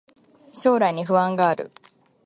[0.53, 1.69] 将来に不安がある